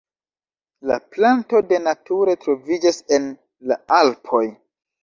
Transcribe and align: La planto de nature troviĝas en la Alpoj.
La 0.91 0.97
planto 1.17 1.61
de 1.73 1.79
nature 1.89 2.35
troviĝas 2.47 3.01
en 3.21 3.31
la 3.73 3.81
Alpoj. 4.03 4.45